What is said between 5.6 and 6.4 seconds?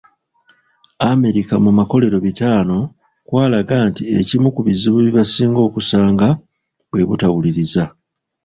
okusanga